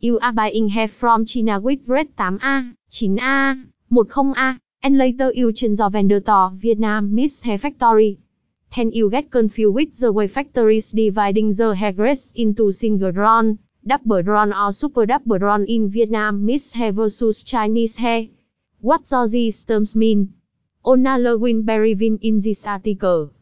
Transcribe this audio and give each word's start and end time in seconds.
You 0.00 0.20
are 0.20 0.32
buying 0.32 0.68
hair 0.68 0.86
from 0.86 1.24
China 1.24 1.60
with 1.60 1.88
rate 1.88 2.14
8A, 2.14 2.76
9A, 2.88 3.68
10A, 3.90 4.60
and 4.80 4.96
later 4.96 5.32
you 5.34 5.52
change 5.52 5.78
your 5.78 5.90
vendor 5.90 6.20
to 6.20 6.52
Vietnam 6.54 7.12
Miss 7.12 7.40
Hair 7.42 7.58
Factory. 7.58 8.20
Then 8.76 8.92
you 8.92 9.10
get 9.10 9.32
confused 9.32 9.74
with 9.74 9.98
the 9.98 10.12
way 10.12 10.28
factories 10.28 10.92
dividing 10.92 11.50
the 11.50 11.74
hair 11.74 11.90
grades 11.90 12.32
into 12.36 12.70
single 12.70 13.10
run, 13.10 13.58
double 13.84 14.22
run 14.22 14.52
or 14.52 14.72
super 14.72 15.04
double 15.04 15.38
run 15.38 15.64
in 15.64 15.90
Vietnam 15.90 16.44
Miss 16.44 16.74
Hair 16.74 16.92
versus 16.92 17.42
Chinese 17.42 17.96
hair. 17.96 18.28
What 18.80 19.06
do 19.06 19.26
these 19.26 19.64
terms 19.64 19.96
mean? 19.96 20.34
Onala 20.84 21.36
Winberry 21.36 21.96
Vin 21.96 22.18
in 22.22 22.38
this 22.38 22.64
article. 22.64 23.32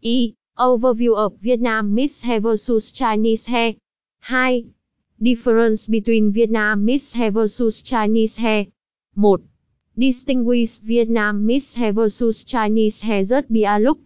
E. 0.00 0.34
Overview 0.56 1.16
of 1.16 1.38
Vietnam 1.40 1.92
Miss 1.92 2.22
Hair 2.22 2.42
versus 2.42 2.92
Chinese 2.92 3.46
hair. 3.46 3.74
2. 4.28 4.70
Difference 5.24 5.88
between 5.88 6.34
Vietnamese 6.34 7.14
Hair 7.14 7.30
versus 7.30 7.80
Chinese 7.80 8.36
hair. 8.36 8.66
1. 9.14 9.48
Distinguish 9.96 10.80
Vietnamese 10.80 11.74
Hair 11.76 11.92
versus 11.94 12.44
Chinese 12.44 13.00
hair 13.00 13.24
rất 13.24 13.48
bia 13.48 13.78
look. 13.78 14.00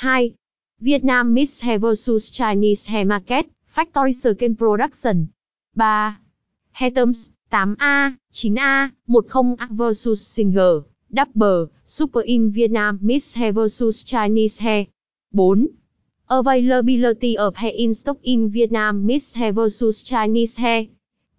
2. 0.00 0.34
Vietnamese 0.80 1.62
Hair 1.62 1.80
versus 1.80 2.30
Chinese 2.30 2.86
Hair 2.86 3.04
Market, 3.04 3.46
Factory 3.66 4.14
Scale 4.14 4.54
Production. 4.54 5.28
3. 5.76 6.16
Hair 6.72 6.90
Terms, 6.92 7.30
8A, 7.50 8.16
9A, 8.32 8.92
10A 9.06 9.68
versus 9.70 10.26
Single, 10.26 10.86
Double, 11.12 11.68
Super 11.84 12.22
in 12.22 12.50
Vietnamese 12.50 13.36
Hair 13.36 13.52
versus 13.52 14.02
Chinese 14.02 14.58
Hair. 14.60 14.86
4. 15.36 15.56
Availability 16.36 17.38
of 17.38 17.54
hair 17.54 17.70
in 17.72 17.94
stock 17.94 18.18
in 18.24 18.50
Vietnam 18.50 19.06
Miss 19.06 19.34
Hair 19.34 19.52
versus 19.52 20.02
Chinese 20.02 20.56
Hair. 20.56 20.86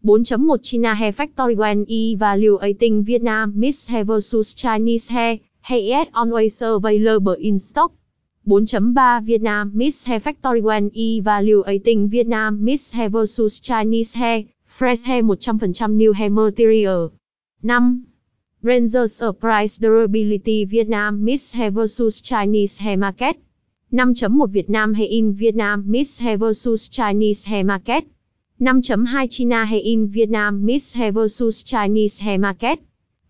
4.1 0.06 0.64
China 0.64 0.96
Hair 0.96 1.12
Factory 1.12 1.56
when 1.56 1.86
evaluating 1.92 3.04
Vietnam 3.04 3.52
Miss 3.60 3.88
Hair 3.88 4.06
versus 4.06 4.54
Chinese 4.54 5.10
Hair, 5.10 5.40
hair 5.60 6.04
is 6.04 6.08
always 6.14 6.62
available 6.62 7.34
in 7.34 7.60
stock. 7.60 7.92
4.3 8.48 9.26
Vietnam 9.26 9.72
Mix 9.74 10.06
Hair 10.06 10.22
Factory 10.22 10.62
when 10.62 10.90
evaluating 10.96 12.08
Vietnam 12.08 12.64
Miss 12.64 12.92
Hair 12.92 13.10
versus 13.10 13.60
Chinese 13.60 14.14
Hair, 14.14 14.44
fresh 14.66 15.04
hair 15.04 15.22
100% 15.24 15.92
new 15.92 16.14
hair 16.14 16.30
material. 16.30 17.12
5. 17.68 17.82
Rangers 18.64 19.22
of 19.22 19.42
Price 19.42 19.78
Durability 19.78 20.64
Vietnam 20.64 21.26
Miss 21.26 21.52
Hair 21.52 21.72
versus 21.72 22.22
Chinese 22.22 22.78
Hair 22.78 22.98
Market. 23.00 23.36
5.1 23.92 24.48
Việt 24.48 24.70
Nam 24.70 24.94
hay 24.94 25.06
in 25.06 25.34
Vietnam 25.34 25.84
Miss 25.86 26.22
Hair 26.22 26.38
vs 26.38 26.90
Chinese 26.90 27.46
Hair 27.46 27.66
Market. 27.66 28.04
5.2 28.60 29.30
China 29.30 29.66
hay 29.66 29.80
in 29.80 30.08
Vietnam 30.08 30.66
Miss 30.66 30.94
Hair 30.96 31.12
vs 31.12 31.64
Chinese 31.64 32.20
Hair 32.20 32.40
Market. 32.40 32.80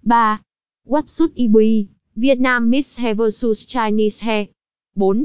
3. 0.03 0.39
What 0.85 1.09
should 1.09 1.31
it 1.35 1.51
be? 1.51 1.89
Vietnam 2.15 2.69
Miss 2.69 2.95
Hair 2.95 3.15
vs 3.15 3.65
Chinese 3.65 4.21
Hair. 4.21 4.47
4. 4.97 5.15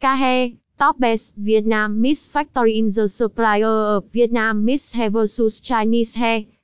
Kahe, 0.00 0.56
Top 0.78 0.98
Best 0.98 1.34
Vietnam 1.36 2.00
Miss 2.00 2.28
Factory 2.28 2.78
in 2.78 2.88
the 2.88 3.06
Supplier 3.06 3.96
of 3.96 4.04
Vietnam 4.12 4.64
Miss 4.64 4.92
Hair 4.92 5.10
vs 5.10 5.60
Chinese 5.60 6.14
Hair. 6.14 6.46